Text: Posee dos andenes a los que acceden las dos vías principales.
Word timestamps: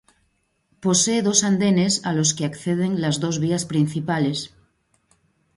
Posee 0.83 1.19
dos 1.27 1.43
andenes 1.49 1.93
a 2.09 2.11
los 2.17 2.33
que 2.35 2.45
acceden 2.49 3.01
las 3.01 3.19
dos 3.23 3.39
vías 3.39 3.65
principales. 3.71 4.39